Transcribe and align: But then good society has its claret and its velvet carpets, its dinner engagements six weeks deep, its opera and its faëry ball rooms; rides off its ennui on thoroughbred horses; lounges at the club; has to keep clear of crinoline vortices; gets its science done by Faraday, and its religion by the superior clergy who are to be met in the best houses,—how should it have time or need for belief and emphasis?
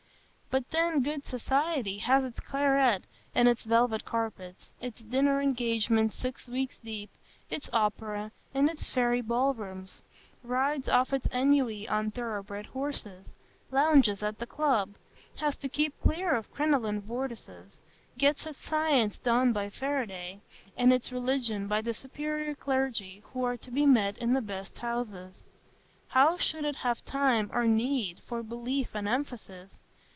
But 0.53 0.69
then 0.71 1.01
good 1.01 1.23
society 1.23 1.99
has 1.99 2.25
its 2.25 2.41
claret 2.41 3.05
and 3.33 3.47
its 3.47 3.63
velvet 3.63 4.03
carpets, 4.03 4.73
its 4.81 4.99
dinner 4.99 5.39
engagements 5.39 6.17
six 6.17 6.45
weeks 6.45 6.77
deep, 6.77 7.09
its 7.49 7.69
opera 7.71 8.33
and 8.53 8.69
its 8.69 8.89
faëry 8.93 9.25
ball 9.25 9.53
rooms; 9.53 10.03
rides 10.43 10.89
off 10.89 11.13
its 11.13 11.25
ennui 11.31 11.87
on 11.87 12.11
thoroughbred 12.11 12.65
horses; 12.65 13.27
lounges 13.71 14.21
at 14.21 14.39
the 14.39 14.45
club; 14.45 14.95
has 15.37 15.55
to 15.55 15.69
keep 15.69 15.97
clear 16.01 16.35
of 16.35 16.51
crinoline 16.53 16.99
vortices; 16.99 17.79
gets 18.17 18.45
its 18.45 18.57
science 18.57 19.17
done 19.19 19.53
by 19.53 19.69
Faraday, 19.69 20.41
and 20.75 20.91
its 20.91 21.13
religion 21.13 21.65
by 21.65 21.79
the 21.81 21.93
superior 21.93 22.55
clergy 22.55 23.23
who 23.27 23.45
are 23.45 23.55
to 23.55 23.71
be 23.71 23.85
met 23.85 24.17
in 24.17 24.33
the 24.33 24.41
best 24.41 24.79
houses,—how 24.79 26.35
should 26.37 26.65
it 26.65 26.75
have 26.75 27.05
time 27.05 27.49
or 27.53 27.63
need 27.65 28.19
for 28.27 28.43
belief 28.43 28.89
and 28.93 29.07
emphasis? 29.07 29.77